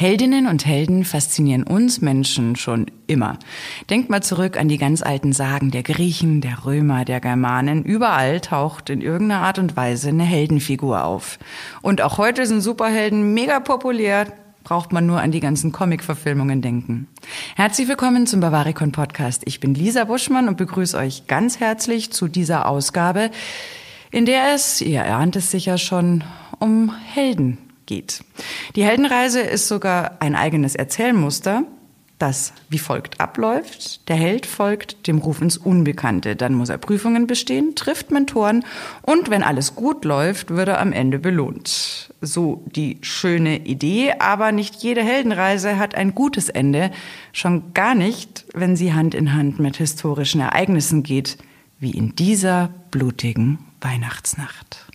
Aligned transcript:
Heldinnen 0.00 0.46
und 0.46 0.64
Helden 0.64 1.04
faszinieren 1.04 1.62
uns 1.62 2.00
Menschen 2.00 2.56
schon 2.56 2.86
immer. 3.06 3.38
Denkt 3.90 4.08
mal 4.08 4.22
zurück 4.22 4.58
an 4.58 4.66
die 4.66 4.78
ganz 4.78 5.02
alten 5.02 5.34
Sagen 5.34 5.70
der 5.70 5.82
Griechen, 5.82 6.40
der 6.40 6.64
Römer, 6.64 7.04
der 7.04 7.20
Germanen. 7.20 7.84
Überall 7.84 8.40
taucht 8.40 8.88
in 8.88 9.02
irgendeiner 9.02 9.42
Art 9.42 9.58
und 9.58 9.76
Weise 9.76 10.08
eine 10.08 10.22
Heldenfigur 10.22 11.04
auf. 11.04 11.38
Und 11.82 12.00
auch 12.00 12.16
heute 12.16 12.46
sind 12.46 12.62
Superhelden 12.62 13.34
mega 13.34 13.60
populär. 13.60 14.32
Braucht 14.64 14.90
man 14.90 15.04
nur 15.04 15.20
an 15.20 15.32
die 15.32 15.40
ganzen 15.40 15.70
Comic-Verfilmungen 15.70 16.62
denken. 16.62 17.06
Herzlich 17.54 17.86
willkommen 17.86 18.26
zum 18.26 18.40
Bavaricon 18.40 18.92
Podcast. 18.92 19.42
Ich 19.44 19.60
bin 19.60 19.74
Lisa 19.74 20.04
Buschmann 20.04 20.48
und 20.48 20.56
begrüße 20.56 20.96
euch 20.96 21.26
ganz 21.26 21.60
herzlich 21.60 22.10
zu 22.10 22.26
dieser 22.26 22.66
Ausgabe, 22.66 23.30
in 24.10 24.24
der 24.24 24.54
es, 24.54 24.80
ihr 24.80 25.00
erahnt 25.00 25.36
es 25.36 25.50
sicher 25.50 25.76
schon, 25.76 26.24
um 26.58 26.90
Helden 27.12 27.58
geht. 27.90 28.22
Die 28.76 28.84
Heldenreise 28.84 29.40
ist 29.40 29.66
sogar 29.66 30.12
ein 30.20 30.36
eigenes 30.36 30.76
Erzählmuster, 30.76 31.64
das 32.20 32.52
wie 32.68 32.78
folgt 32.78 33.18
abläuft. 33.18 34.08
Der 34.08 34.14
Held 34.14 34.46
folgt 34.46 35.08
dem 35.08 35.18
Ruf 35.18 35.40
ins 35.40 35.56
Unbekannte. 35.56 36.36
Dann 36.36 36.54
muss 36.54 36.68
er 36.68 36.78
Prüfungen 36.78 37.26
bestehen, 37.26 37.74
trifft 37.74 38.12
Mentoren 38.12 38.64
und 39.02 39.28
wenn 39.28 39.42
alles 39.42 39.74
gut 39.74 40.04
läuft, 40.04 40.50
wird 40.50 40.68
er 40.68 40.80
am 40.80 40.92
Ende 40.92 41.18
belohnt. 41.18 42.14
So 42.20 42.62
die 42.76 42.98
schöne 43.00 43.66
Idee, 43.66 44.12
aber 44.20 44.52
nicht 44.52 44.84
jede 44.84 45.02
Heldenreise 45.02 45.76
hat 45.76 45.96
ein 45.96 46.14
gutes 46.14 46.48
Ende. 46.48 46.92
Schon 47.32 47.74
gar 47.74 47.96
nicht, 47.96 48.44
wenn 48.54 48.76
sie 48.76 48.92
Hand 48.92 49.16
in 49.16 49.34
Hand 49.34 49.58
mit 49.58 49.78
historischen 49.78 50.40
Ereignissen 50.40 51.02
geht, 51.02 51.38
wie 51.80 51.90
in 51.90 52.14
dieser 52.14 52.70
blutigen 52.92 53.58
Weihnachtsnacht. 53.80 54.86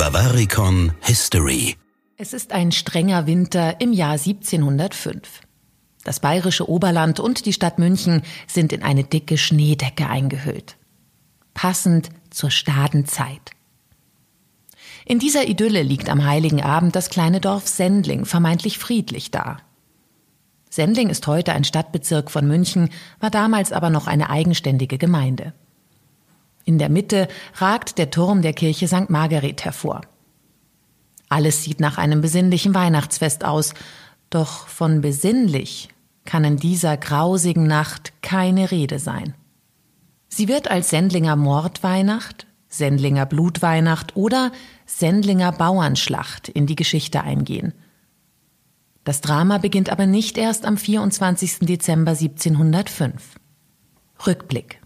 Bavaricon 0.00 0.92
History. 1.02 1.76
Es 2.16 2.32
ist 2.32 2.52
ein 2.52 2.72
strenger 2.72 3.26
Winter 3.26 3.82
im 3.82 3.92
Jahr 3.92 4.12
1705. 4.12 5.42
Das 6.04 6.20
bayerische 6.20 6.70
Oberland 6.70 7.20
und 7.20 7.44
die 7.44 7.52
Stadt 7.52 7.78
München 7.78 8.22
sind 8.46 8.72
in 8.72 8.82
eine 8.82 9.04
dicke 9.04 9.36
Schneedecke 9.36 10.08
eingehüllt. 10.08 10.78
Passend 11.52 12.08
zur 12.30 12.50
Stadenzeit. 12.50 13.50
In 15.04 15.18
dieser 15.18 15.46
Idylle 15.46 15.82
liegt 15.82 16.08
am 16.08 16.24
heiligen 16.24 16.62
Abend 16.62 16.96
das 16.96 17.10
kleine 17.10 17.42
Dorf 17.42 17.68
Sendling 17.68 18.24
vermeintlich 18.24 18.78
friedlich 18.78 19.30
da. 19.30 19.58
Sendling 20.70 21.10
ist 21.10 21.26
heute 21.26 21.52
ein 21.52 21.64
Stadtbezirk 21.64 22.30
von 22.30 22.48
München, 22.48 22.88
war 23.18 23.28
damals 23.28 23.70
aber 23.70 23.90
noch 23.90 24.06
eine 24.06 24.30
eigenständige 24.30 24.96
Gemeinde. 24.96 25.52
In 26.70 26.78
der 26.78 26.88
Mitte 26.88 27.26
ragt 27.56 27.98
der 27.98 28.10
Turm 28.10 28.42
der 28.42 28.52
Kirche 28.52 28.86
St. 28.86 29.10
Margaret 29.10 29.64
hervor. 29.64 30.02
Alles 31.28 31.64
sieht 31.64 31.80
nach 31.80 31.98
einem 31.98 32.20
besinnlichen 32.20 32.76
Weihnachtsfest 32.76 33.44
aus, 33.44 33.74
doch 34.30 34.68
von 34.68 35.00
besinnlich 35.00 35.88
kann 36.24 36.44
in 36.44 36.58
dieser 36.58 36.96
grausigen 36.96 37.66
Nacht 37.66 38.12
keine 38.22 38.70
Rede 38.70 39.00
sein. 39.00 39.34
Sie 40.28 40.46
wird 40.46 40.70
als 40.70 40.90
Sendlinger 40.90 41.34
Mordweihnacht, 41.34 42.46
Sendlinger 42.68 43.26
Blutweihnacht 43.26 44.14
oder 44.14 44.52
Sendlinger 44.86 45.50
Bauernschlacht 45.50 46.48
in 46.48 46.66
die 46.68 46.76
Geschichte 46.76 47.24
eingehen. 47.24 47.72
Das 49.02 49.20
Drama 49.20 49.58
beginnt 49.58 49.90
aber 49.90 50.06
nicht 50.06 50.38
erst 50.38 50.64
am 50.64 50.76
24. 50.76 51.66
Dezember 51.66 52.12
1705. 52.12 53.40
Rückblick. 54.24 54.80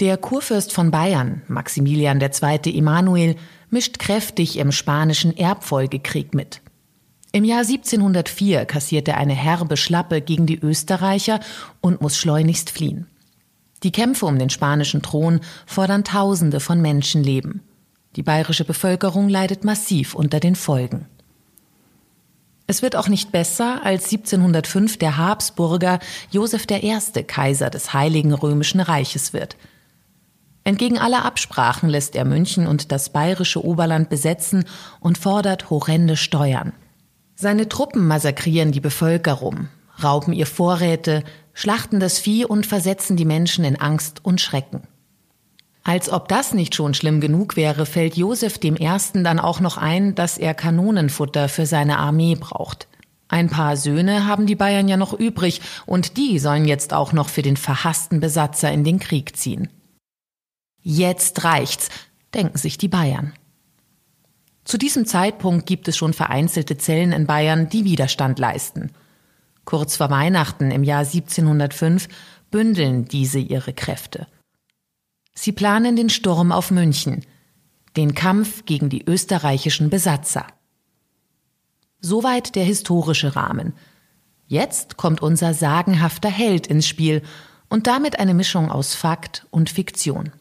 Der 0.00 0.16
Kurfürst 0.16 0.72
von 0.72 0.92
Bayern, 0.92 1.42
Maximilian 1.48 2.20
II. 2.20 2.78
Emanuel, 2.78 3.34
mischt 3.68 3.98
kräftig 3.98 4.56
im 4.56 4.70
spanischen 4.70 5.36
Erbfolgekrieg 5.36 6.34
mit. 6.34 6.60
Im 7.32 7.42
Jahr 7.42 7.62
1704 7.62 8.64
kassiert 8.64 9.08
er 9.08 9.16
eine 9.16 9.34
herbe 9.34 9.76
Schlappe 9.76 10.20
gegen 10.20 10.46
die 10.46 10.60
Österreicher 10.60 11.40
und 11.80 12.00
muss 12.00 12.16
schleunigst 12.16 12.70
fliehen. 12.70 13.08
Die 13.82 13.90
Kämpfe 13.90 14.26
um 14.26 14.38
den 14.38 14.50
spanischen 14.50 15.02
Thron 15.02 15.40
fordern 15.66 16.04
Tausende 16.04 16.60
von 16.60 16.80
Menschenleben. 16.80 17.62
Die 18.14 18.22
bayerische 18.22 18.64
Bevölkerung 18.64 19.28
leidet 19.28 19.64
massiv 19.64 20.14
unter 20.14 20.38
den 20.38 20.54
Folgen. 20.54 21.06
Es 22.68 22.82
wird 22.82 22.94
auch 22.94 23.08
nicht 23.08 23.32
besser, 23.32 23.80
als 23.82 24.04
1705 24.04 24.96
der 24.98 25.16
Habsburger 25.16 25.98
Joseph 26.30 26.66
I. 26.70 27.24
Kaiser 27.24 27.70
des 27.70 27.92
Heiligen 27.92 28.32
Römischen 28.32 28.78
Reiches 28.78 29.32
wird– 29.32 29.56
Entgegen 30.68 30.98
aller 30.98 31.24
Absprachen 31.24 31.88
lässt 31.88 32.14
er 32.14 32.26
München 32.26 32.66
und 32.66 32.92
das 32.92 33.08
bayerische 33.08 33.64
Oberland 33.64 34.10
besetzen 34.10 34.66
und 35.00 35.16
fordert 35.16 35.70
horrende 35.70 36.14
Steuern. 36.14 36.74
Seine 37.34 37.70
Truppen 37.70 38.06
massakrieren 38.06 38.70
die 38.70 38.80
Bevölkerung, 38.80 39.68
rauben 40.04 40.34
ihr 40.34 40.44
Vorräte, 40.44 41.24
schlachten 41.54 42.00
das 42.00 42.18
Vieh 42.18 42.44
und 42.44 42.66
versetzen 42.66 43.16
die 43.16 43.24
Menschen 43.24 43.64
in 43.64 43.80
Angst 43.80 44.22
und 44.26 44.42
Schrecken. 44.42 44.82
Als 45.84 46.12
ob 46.12 46.28
das 46.28 46.52
nicht 46.52 46.74
schon 46.74 46.92
schlimm 46.92 47.22
genug 47.22 47.56
wäre, 47.56 47.86
fällt 47.86 48.18
Josef 48.18 48.58
dem 48.58 48.76
Ersten 48.76 49.24
dann 49.24 49.40
auch 49.40 49.60
noch 49.60 49.78
ein, 49.78 50.14
dass 50.14 50.36
er 50.36 50.52
Kanonenfutter 50.52 51.48
für 51.48 51.64
seine 51.64 51.96
Armee 51.96 52.34
braucht. 52.34 52.88
Ein 53.28 53.48
paar 53.48 53.78
Söhne 53.78 54.26
haben 54.26 54.44
die 54.44 54.54
Bayern 54.54 54.86
ja 54.86 54.98
noch 54.98 55.14
übrig, 55.14 55.62
und 55.86 56.18
die 56.18 56.38
sollen 56.38 56.66
jetzt 56.66 56.92
auch 56.92 57.14
noch 57.14 57.30
für 57.30 57.40
den 57.40 57.56
verhassten 57.56 58.20
Besatzer 58.20 58.70
in 58.70 58.84
den 58.84 58.98
Krieg 58.98 59.34
ziehen. 59.34 59.70
Jetzt 60.90 61.44
reicht's, 61.44 61.90
denken 62.32 62.56
sich 62.56 62.78
die 62.78 62.88
Bayern. 62.88 63.34
Zu 64.64 64.78
diesem 64.78 65.04
Zeitpunkt 65.04 65.66
gibt 65.66 65.86
es 65.86 65.98
schon 65.98 66.14
vereinzelte 66.14 66.78
Zellen 66.78 67.12
in 67.12 67.26
Bayern, 67.26 67.68
die 67.68 67.84
Widerstand 67.84 68.38
leisten. 68.38 68.92
Kurz 69.66 69.98
vor 69.98 70.08
Weihnachten 70.08 70.70
im 70.70 70.84
Jahr 70.84 71.00
1705 71.00 72.08
bündeln 72.50 73.04
diese 73.04 73.38
ihre 73.38 73.74
Kräfte. 73.74 74.28
Sie 75.34 75.52
planen 75.52 75.94
den 75.94 76.08
Sturm 76.08 76.52
auf 76.52 76.70
München, 76.70 77.26
den 77.98 78.14
Kampf 78.14 78.64
gegen 78.64 78.88
die 78.88 79.04
österreichischen 79.06 79.90
Besatzer. 79.90 80.46
Soweit 82.00 82.54
der 82.54 82.64
historische 82.64 83.36
Rahmen. 83.36 83.74
Jetzt 84.46 84.96
kommt 84.96 85.20
unser 85.20 85.52
sagenhafter 85.52 86.30
Held 86.30 86.66
ins 86.66 86.88
Spiel 86.88 87.20
und 87.68 87.86
damit 87.86 88.18
eine 88.18 88.32
Mischung 88.32 88.70
aus 88.70 88.94
Fakt 88.94 89.46
und 89.50 89.68
Fiktion. 89.68 90.32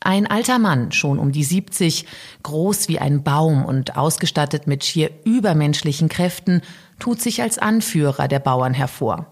Ein 0.00 0.26
alter 0.26 0.58
Mann, 0.58 0.92
schon 0.92 1.18
um 1.18 1.30
die 1.30 1.44
70, 1.44 2.06
groß 2.42 2.88
wie 2.88 2.98
ein 2.98 3.22
Baum 3.22 3.66
und 3.66 3.96
ausgestattet 3.98 4.66
mit 4.66 4.84
schier 4.84 5.10
übermenschlichen 5.24 6.08
Kräften, 6.08 6.62
tut 6.98 7.20
sich 7.20 7.42
als 7.42 7.58
Anführer 7.58 8.26
der 8.26 8.38
Bauern 8.38 8.72
hervor. 8.72 9.26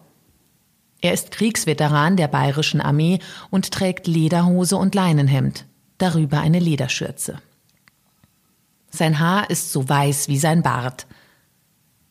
Er 1.01 1.15
ist 1.15 1.31
Kriegsveteran 1.31 2.17
der 2.17 2.29
bayerischen 2.29 2.83
Armee 2.83 3.21
und 3.51 3.71
trägt 3.71 4.07
Lederhose 4.07 4.77
und 4.77 4.95
Leinenhemd, 4.95 5.65
darüber 5.97 6.41
eine 6.41 6.59
Lederschürze. 6.59 7.41
Sein 8.91 9.21
Haar 9.21 9.49
ist 9.49 9.73
so 9.73 9.89
weiß 9.89 10.29
wie 10.29 10.39
sein 10.39 10.63
Bart. 10.63 11.07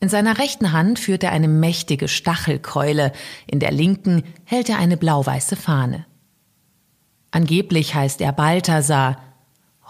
In 0.00 0.08
seiner 0.08 0.38
rechten 0.38 0.72
Hand 0.72 0.98
führt 0.98 1.22
er 1.22 1.32
eine 1.32 1.48
mächtige 1.48 2.08
Stachelkeule, 2.08 3.12
in 3.46 3.60
der 3.60 3.72
linken 3.72 4.22
hält 4.44 4.68
er 4.68 4.78
eine 4.78 4.96
blau-weiße 4.96 5.56
Fahne. 5.56 6.06
Angeblich 7.30 7.94
heißt 7.94 8.20
er 8.20 8.32
Balthasar. 8.32 9.22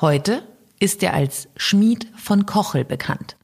Heute 0.00 0.43
ist 0.81 1.03
er 1.03 1.15
als 1.15 1.49
Schmied 1.56 2.06
von 2.16 2.47
Kochel 2.47 2.84
bekannt. 2.84 3.37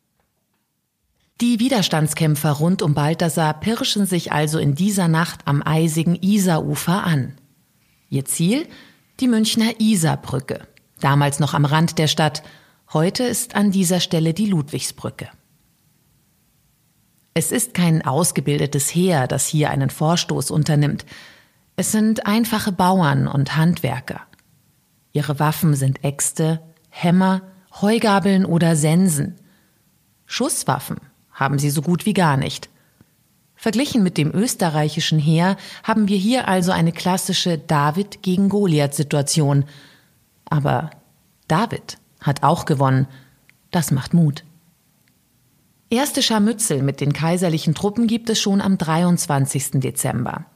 Die 1.41 1.59
Widerstandskämpfer 1.59 2.53
rund 2.53 2.81
um 2.81 2.95
Balthasar 2.95 3.55
pirschen 3.55 4.07
sich 4.07 4.33
also 4.33 4.59
in 4.59 4.75
dieser 4.75 5.09
Nacht 5.09 5.41
am 5.47 5.63
eisigen 5.65 6.15
Isarufer 6.15 7.05
an. 7.05 7.35
Ihr 8.09 8.25
Ziel? 8.25 8.69
Die 9.21 9.29
Münchner 9.29 9.81
Isarbrücke. 9.81 10.67
Damals 11.01 11.41
noch 11.41 11.55
am 11.55 11.65
Rand 11.65 11.99
der 11.99 12.07
Stadt. 12.07 12.43
Heute 12.93 13.25
ist 13.25 13.57
an 13.57 13.73
dieser 13.73 14.01
Stelle 14.01 14.33
die 14.33 14.47
Ludwigsbrücke. 14.47 15.29
Es 17.35 17.51
ist 17.51 17.75
kein 17.75 18.07
ausgebildetes 18.07 18.95
Heer, 18.95 19.27
das 19.27 19.49
hier 19.49 19.71
einen 19.71 19.91
Vorstoß 19.91 20.53
unternimmt. 20.53 21.05
Es 21.77 21.91
sind 21.91 22.27
einfache 22.27 22.71
Bauern 22.71 23.27
und 23.27 23.57
Handwerker. 23.57 24.21
Ihre 25.13 25.41
Waffen 25.41 25.75
sind 25.75 26.05
Äxte, 26.05 26.61
Hämmer, 26.89 27.43
Heugabeln 27.81 28.47
oder 28.47 28.77
Sensen. 28.77 29.35
Schusswaffen 30.27 30.99
haben 31.33 31.59
sie 31.59 31.71
so 31.71 31.83
gut 31.83 32.07
wie 32.07 32.13
gar 32.13 32.37
nicht. 32.37 32.69
Verglichen 33.57 34.05
mit 34.05 34.19
dem 34.19 34.33
österreichischen 34.33 35.19
Heer 35.19 35.57
haben 35.83 36.07
wir 36.07 36.17
hier 36.17 36.47
also 36.47 36.71
eine 36.71 36.93
klassische 36.93 37.59
David 37.59 38.23
gegen 38.23 38.49
Goliath 38.49 38.95
Situation. 38.95 39.65
Aber 40.45 40.91
David 41.49 41.99
hat 42.21 42.45
auch 42.45 42.67
gewonnen. 42.67 43.09
Das 43.73 43.91
macht 43.91 44.15
Mut. 44.15 44.45
Erste 45.91 46.23
Scharmützel 46.23 46.83
mit 46.83 47.01
den 47.01 47.13
kaiserlichen 47.13 47.75
Truppen 47.75 48.07
gibt 48.07 48.31
es 48.31 48.41
schon 48.41 48.61
am 48.61 48.79
23. 48.79 49.81
Dezember. 49.81 50.47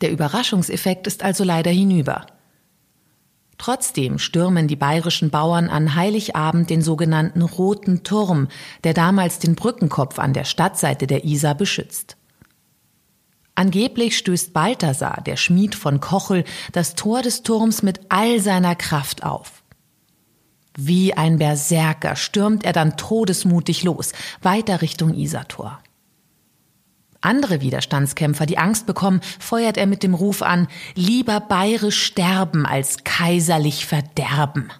Der 0.00 0.10
Überraschungseffekt 0.10 1.06
ist 1.06 1.22
also 1.22 1.44
leider 1.44 1.70
hinüber. 1.70 2.26
Trotzdem 3.58 4.18
stürmen 4.18 4.68
die 4.68 4.76
bayerischen 4.76 5.30
Bauern 5.30 5.68
an 5.68 5.94
Heiligabend 5.94 6.68
den 6.68 6.82
sogenannten 6.82 7.40
Roten 7.40 8.02
Turm, 8.02 8.48
der 8.84 8.92
damals 8.92 9.38
den 9.38 9.54
Brückenkopf 9.54 10.18
an 10.18 10.34
der 10.34 10.44
Stadtseite 10.44 11.06
der 11.06 11.24
Isar 11.24 11.54
beschützt. 11.54 12.16
Angeblich 13.54 14.18
stößt 14.18 14.52
Balthasar, 14.52 15.22
der 15.24 15.36
Schmied 15.36 15.74
von 15.74 16.00
Kochel, 16.00 16.44
das 16.72 16.94
Tor 16.94 17.22
des 17.22 17.42
Turms 17.42 17.82
mit 17.82 18.00
all 18.10 18.40
seiner 18.40 18.74
Kraft 18.74 19.24
auf. 19.24 19.62
Wie 20.76 21.14
ein 21.14 21.38
Berserker 21.38 22.16
stürmt 22.16 22.66
er 22.66 22.74
dann 22.74 22.98
todesmutig 22.98 23.82
los, 23.82 24.12
weiter 24.42 24.82
Richtung 24.82 25.14
Isartor. 25.14 25.78
Andere 27.26 27.60
Widerstandskämpfer, 27.60 28.46
die 28.46 28.56
Angst 28.56 28.86
bekommen, 28.86 29.20
feuert 29.40 29.76
er 29.76 29.86
mit 29.86 30.02
dem 30.02 30.14
Ruf 30.14 30.42
an, 30.42 30.68
lieber 30.94 31.40
bayerisch 31.40 32.02
sterben 32.04 32.64
als 32.64 33.04
kaiserlich 33.04 33.84
verderben. 33.84 34.70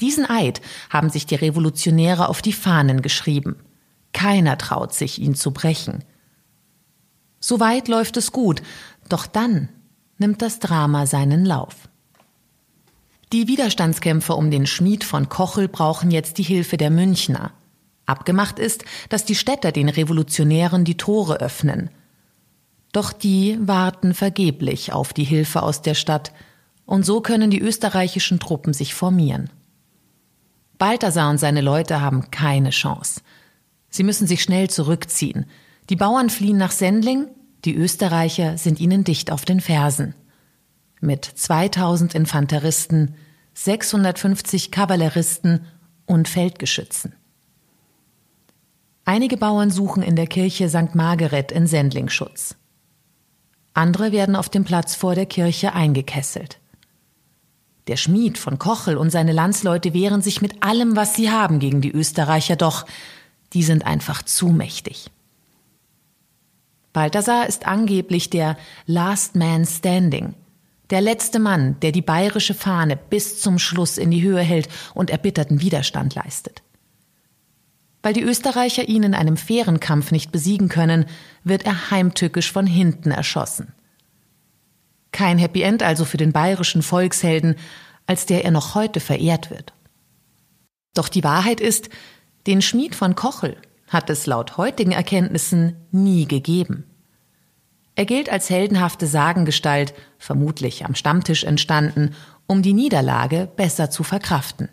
Diesen 0.00 0.28
Eid 0.28 0.62
haben 0.88 1.10
sich 1.10 1.26
die 1.26 1.34
Revolutionäre 1.34 2.28
auf 2.28 2.40
die 2.40 2.54
Fahnen 2.54 3.02
geschrieben. 3.02 3.56
Keiner 4.14 4.56
traut 4.56 4.94
sich, 4.94 5.20
ihn 5.20 5.34
zu 5.34 5.52
brechen. 5.52 6.02
Soweit 7.38 7.88
läuft 7.88 8.16
es 8.16 8.32
gut, 8.32 8.62
doch 9.08 9.26
dann 9.26 9.68
nimmt 10.16 10.40
das 10.40 10.60
Drama 10.60 11.06
seinen 11.06 11.44
Lauf. 11.44 11.90
Die 13.32 13.46
Widerstandskämpfer 13.46 14.36
um 14.36 14.50
den 14.50 14.66
Schmied 14.66 15.04
von 15.04 15.28
Kochel 15.28 15.68
brauchen 15.68 16.10
jetzt 16.10 16.38
die 16.38 16.42
Hilfe 16.42 16.78
der 16.78 16.90
Münchner. 16.90 17.52
Abgemacht 18.10 18.58
ist, 18.58 18.84
dass 19.08 19.24
die 19.24 19.34
Städter 19.34 19.72
den 19.72 19.88
Revolutionären 19.88 20.84
die 20.84 20.96
Tore 20.96 21.40
öffnen. 21.40 21.90
Doch 22.92 23.12
die 23.12 23.58
warten 23.60 24.14
vergeblich 24.14 24.92
auf 24.92 25.12
die 25.12 25.24
Hilfe 25.24 25.62
aus 25.62 25.82
der 25.82 25.94
Stadt, 25.94 26.32
und 26.84 27.06
so 27.06 27.20
können 27.20 27.50
die 27.50 27.60
österreichischen 27.60 28.40
Truppen 28.40 28.72
sich 28.72 28.94
formieren. 28.94 29.48
Balthasar 30.76 31.30
und 31.30 31.38
seine 31.38 31.60
Leute 31.60 32.00
haben 32.00 32.32
keine 32.32 32.70
Chance. 32.70 33.20
Sie 33.90 34.02
müssen 34.02 34.26
sich 34.26 34.42
schnell 34.42 34.68
zurückziehen. 34.70 35.46
Die 35.88 35.96
Bauern 35.96 36.30
fliehen 36.30 36.56
nach 36.56 36.72
Sendling, 36.72 37.28
die 37.64 37.76
Österreicher 37.76 38.58
sind 38.58 38.80
ihnen 38.80 39.04
dicht 39.04 39.30
auf 39.30 39.44
den 39.44 39.60
Fersen. 39.60 40.14
Mit 41.00 41.24
2000 41.24 42.14
Infanteristen, 42.14 43.14
650 43.54 44.70
Kavalleristen 44.70 45.66
und 46.06 46.28
Feldgeschützen. 46.28 47.14
Einige 49.10 49.36
Bauern 49.36 49.72
suchen 49.72 50.04
in 50.04 50.14
der 50.14 50.28
Kirche 50.28 50.68
St. 50.68 50.94
Margaret 50.94 51.50
in 51.50 51.66
Sendling 51.66 52.08
Schutz. 52.08 52.54
Andere 53.74 54.12
werden 54.12 54.36
auf 54.36 54.48
dem 54.48 54.62
Platz 54.62 54.94
vor 54.94 55.16
der 55.16 55.26
Kirche 55.26 55.72
eingekesselt. 55.72 56.60
Der 57.88 57.96
Schmied 57.96 58.38
von 58.38 58.60
Kochel 58.60 58.96
und 58.96 59.10
seine 59.10 59.32
Landsleute 59.32 59.94
wehren 59.94 60.22
sich 60.22 60.42
mit 60.42 60.62
allem, 60.62 60.94
was 60.94 61.16
sie 61.16 61.28
haben 61.28 61.58
gegen 61.58 61.80
die 61.80 61.90
Österreicher, 61.90 62.54
doch 62.54 62.86
die 63.52 63.64
sind 63.64 63.84
einfach 63.84 64.22
zu 64.22 64.50
mächtig. 64.50 65.10
Balthasar 66.92 67.48
ist 67.48 67.66
angeblich 67.66 68.30
der 68.30 68.56
Last 68.86 69.34
Man 69.34 69.66
Standing, 69.66 70.34
der 70.90 71.00
letzte 71.00 71.40
Mann, 71.40 71.80
der 71.80 71.90
die 71.90 72.00
bayerische 72.00 72.54
Fahne 72.54 72.96
bis 72.96 73.40
zum 73.40 73.58
Schluss 73.58 73.98
in 73.98 74.12
die 74.12 74.22
Höhe 74.22 74.42
hält 74.42 74.68
und 74.94 75.10
erbitterten 75.10 75.60
Widerstand 75.60 76.14
leistet. 76.14 76.62
Weil 78.02 78.14
die 78.14 78.22
Österreicher 78.22 78.88
ihn 78.88 79.02
in 79.02 79.14
einem 79.14 79.36
fairen 79.36 79.80
Kampf 79.80 80.10
nicht 80.10 80.32
besiegen 80.32 80.68
können, 80.68 81.04
wird 81.44 81.64
er 81.64 81.90
heimtückisch 81.90 82.50
von 82.50 82.66
hinten 82.66 83.10
erschossen. 83.10 83.74
Kein 85.12 85.38
Happy 85.38 85.62
End 85.62 85.82
also 85.82 86.04
für 86.04 86.16
den 86.16 86.32
bayerischen 86.32 86.82
Volkshelden, 86.82 87.56
als 88.06 88.26
der 88.26 88.44
er 88.44 88.50
noch 88.50 88.74
heute 88.74 89.00
verehrt 89.00 89.50
wird. 89.50 89.72
Doch 90.94 91.08
die 91.08 91.24
Wahrheit 91.24 91.60
ist, 91.60 91.90
den 92.46 92.62
Schmied 92.62 92.94
von 92.94 93.14
Kochel 93.14 93.56
hat 93.88 94.08
es 94.08 94.26
laut 94.26 94.56
heutigen 94.56 94.92
Erkenntnissen 94.92 95.76
nie 95.90 96.26
gegeben. 96.26 96.84
Er 97.96 98.06
gilt 98.06 98.30
als 98.30 98.48
heldenhafte 98.48 99.06
Sagengestalt, 99.06 99.92
vermutlich 100.18 100.86
am 100.86 100.94
Stammtisch 100.94 101.44
entstanden, 101.44 102.14
um 102.46 102.62
die 102.62 102.72
Niederlage 102.72 103.48
besser 103.56 103.90
zu 103.90 104.04
verkraften. 104.04 104.70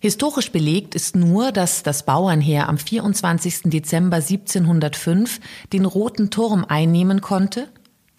Historisch 0.00 0.52
belegt 0.52 0.94
ist 0.94 1.16
nur, 1.16 1.50
dass 1.50 1.82
das 1.82 2.04
Bauernheer 2.04 2.68
am 2.68 2.78
24. 2.78 3.62
Dezember 3.64 4.16
1705 4.16 5.40
den 5.72 5.84
Roten 5.84 6.30
Turm 6.30 6.64
einnehmen 6.64 7.20
konnte, 7.20 7.68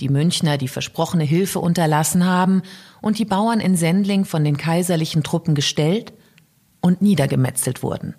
die 0.01 0.09
Münchner 0.09 0.57
die 0.57 0.67
versprochene 0.67 1.23
Hilfe 1.23 1.59
unterlassen 1.59 2.25
haben 2.25 2.63
und 3.01 3.17
die 3.17 3.25
Bauern 3.25 3.61
in 3.61 3.77
Sendling 3.77 4.25
von 4.25 4.43
den 4.43 4.57
kaiserlichen 4.57 5.23
Truppen 5.23 5.55
gestellt 5.55 6.11
und 6.81 7.01
niedergemetzelt 7.01 7.81
wurden. 7.81 8.15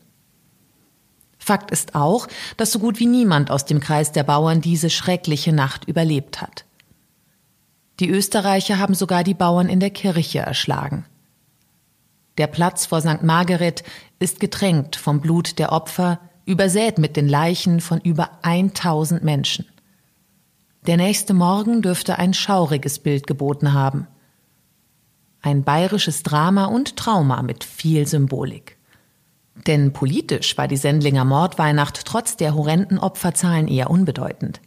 Fakt 1.39 1.71
ist 1.71 1.95
auch, 1.95 2.29
dass 2.57 2.73
so 2.73 2.79
gut 2.79 2.99
wie 2.99 3.07
niemand 3.07 3.51
aus 3.51 3.65
dem 3.67 3.81
Kreis 3.81 4.13
der 4.13 4.25
Bauern 4.25 4.61
diese 4.61 4.89
schreckliche 4.89 5.53
Nacht 5.53 5.87
überlebt 5.87 6.41
hat. 6.41 6.65
Die 7.99 8.09
Österreicher 8.09 8.79
haben 8.79 8.95
sogar 8.95 9.25
die 9.25 9.35
Bauern 9.35 9.69
in 9.69 9.81
der 9.81 9.91
Kirche 9.91 10.41
erschlagen. 10.41 11.05
Der 12.39 12.47
Platz 12.47 12.87
vor 12.87 13.01
St. 13.01 13.23
Margaret 13.23 13.83
ist 14.19 14.41
getränkt 14.41 14.97
vom 14.97 15.21
Blut 15.21 15.59
der 15.59 15.73
Opfer, 15.73 16.21
übersät 16.47 16.99
mit 16.99 17.17
den 17.17 17.29
Leichen 17.29 17.81
von 17.81 18.01
über 18.01 18.31
1000 18.43 19.23
Menschen. 19.23 19.67
Der 20.87 20.97
nächste 20.97 21.35
Morgen 21.35 21.83
dürfte 21.83 22.19
ein 22.19 22.33
schauriges 22.33 22.99
Bild 22.99 23.27
geboten 23.27 23.73
haben. 23.75 24.07
Ein 25.43 25.63
bayerisches 25.63 26.23
Drama 26.23 26.67
und 26.67 26.97
Trauma 26.97 27.43
mit 27.43 27.65
viel 27.65 28.07
Symbolik. 28.07 28.79
Denn 29.67 29.93
politisch 29.93 30.57
war 30.57 30.69
die 30.69 30.77
Sendlinger 30.77 31.25
Mordweihnacht 31.25 32.05
trotz 32.07 32.37
der 32.37 32.55
horrenden 32.55 32.99
Opferzahlen 32.99 33.69
eher 33.69 33.91
unbedeutend 33.91 34.61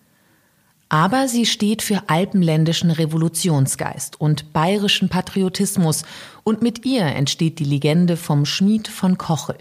aber 0.90 1.28
sie 1.28 1.46
steht 1.46 1.82
für 1.82 2.04
alpenländischen 2.08 2.92
Revolutionsgeist 2.92 4.20
und 4.20 4.54
bayerischen 4.54 5.10
Patriotismus 5.10 6.04
und 6.44 6.62
mit 6.62 6.86
ihr 6.86 7.06
entsteht 7.06 7.60
die 7.60 7.66
Legende 7.66 8.18
vom 8.18 8.46
Schmied 8.46 8.88
von 8.88 9.18
Kochel, 9.18 9.58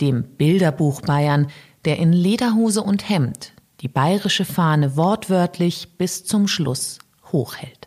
dem 0.00 0.22
Bilderbuch 0.22 1.00
Bayern, 1.00 1.48
der 1.84 1.98
in 1.98 2.12
Lederhose 2.12 2.82
und 2.82 3.08
Hemd 3.08 3.52
die 3.82 3.88
bayerische 3.88 4.44
Fahne 4.44 4.96
wortwörtlich 4.96 5.88
bis 5.98 6.24
zum 6.24 6.46
Schluss 6.46 6.98
hochhält. 7.32 7.81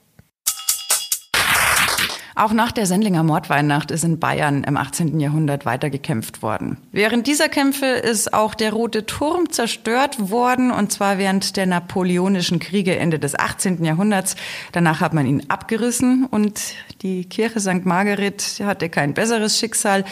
Auch 2.38 2.52
nach 2.52 2.74
der 2.74 2.86
Sendlinger 2.86 3.24
Mordweihnacht 3.24 3.92
ist 3.92 4.04
in 4.04 4.20
Bayern 4.20 4.66
im 4.66 4.76
18. 4.76 5.22
Jahrhundert 5.22 5.66
weiter 5.66 5.90
gekämpft 5.90 6.42
worden. 6.42 6.78
Während 6.92 7.28
dieser 7.28 7.48
Kämpfe 7.48 7.86
ist 7.86 8.34
auch 8.34 8.56
der 8.56 8.74
Rote 8.74 9.06
Turm 9.06 9.50
zerstört 9.52 10.30
worden, 10.30 10.70
und 10.70 10.92
zwar 10.92 11.18
während 11.18 11.56
der 11.56 11.66
napoleonischen 11.66 12.60
Kriege 12.60 12.98
Ende 12.98 13.20
des 13.20 13.40
18. 13.40 13.86
Jahrhunderts. 13.86 14.36
Danach 14.74 15.00
hat 15.00 15.14
man 15.14 15.26
ihn 15.26 15.44
abgerissen 15.48 16.26
und 16.26 16.60
die 17.04 17.24
Kirche 17.24 17.62
St. 17.62 17.86
Margaret 17.86 18.44
hatte 18.64 18.90
kein 18.90 19.14
besseres 19.14 19.58
Schicksal. 19.58 20.04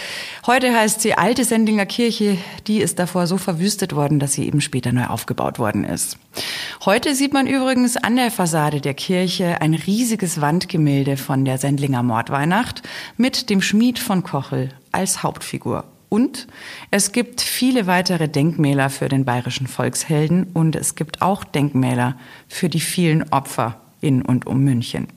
Heute 0.48 0.74
heißt 0.74 1.02
sie 1.02 1.16
Alte 1.16 1.44
Sendlinger 1.44 1.86
Kirche. 1.86 2.38
Die 2.68 2.80
ist 2.80 3.00
davor 3.00 3.28
so 3.28 3.38
verwüstet 3.38 3.96
worden, 3.96 4.20
dass 4.20 4.34
sie 4.34 4.48
eben 4.48 4.62
später 4.62 4.94
neu 4.94 5.08
aufgebaut 5.08 5.60
worden 5.60 5.84
ist. 5.84 6.18
Heute 6.86 7.16
sieht 7.16 7.32
man 7.32 7.48
übrigens 7.48 7.96
an 7.96 8.18
der 8.18 8.30
Fassade 8.30 8.82
der 8.82 8.94
Kirche 8.94 9.62
ein 9.62 9.74
riesiges 9.74 10.42
Wandgemälde 10.42 11.16
von 11.16 11.46
der 11.46 11.58
Sendlinger 11.58 12.04
Mordweihnacht 12.04 12.84
mit 13.16 13.50
dem 13.50 13.62
Schmied 13.62 14.00
von 14.00 14.22
Kochel 14.22 14.68
als 14.92 15.24
Hauptfigur. 15.24 15.86
Und 16.10 16.46
es 16.92 17.14
gibt 17.14 17.40
viele 17.40 17.88
weitere 17.88 18.28
Denkmäler 18.28 18.90
für 18.90 19.08
den 19.08 19.24
bayerischen 19.24 19.68
Volkshelden 19.68 20.48
und 20.54 20.76
es 20.76 20.96
gibt 20.96 21.22
auch 21.22 21.46
Denkmäler 21.46 22.18
für 22.50 22.68
die 22.68 22.82
vielen 22.82 23.32
Opfer 23.32 23.80
in 24.02 24.22
und 24.22 24.46
um 24.46 24.60
München. 24.60 25.08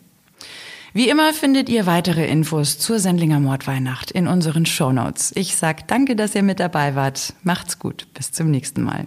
Wie 0.92 1.08
immer 1.08 1.34
findet 1.34 1.68
ihr 1.68 1.84
weitere 1.84 2.28
Infos 2.28 2.78
zur 2.78 3.00
Sendlinger 3.00 3.40
Mordweihnacht 3.40 4.12
in 4.12 4.28
unseren 4.28 4.66
Shownotes. 4.66 5.32
Ich 5.34 5.56
sag 5.56 5.88
danke, 5.88 6.14
dass 6.14 6.36
ihr 6.36 6.44
mit 6.44 6.60
dabei 6.60 6.94
wart. 6.94 7.34
Macht's 7.42 7.80
gut. 7.80 8.06
Bis 8.14 8.30
zum 8.30 8.52
nächsten 8.52 8.84
Mal. 8.84 9.06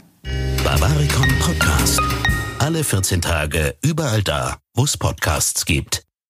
Bavaricon 0.64 1.30
Podcast. 1.40 2.02
Alle 2.62 2.84
14 2.84 3.22
Tage 3.22 3.78
überall 3.82 4.22
da, 4.22 4.58
wo 4.76 4.84
es 4.84 4.98
Podcasts 4.98 5.66
gibt. 5.66 6.04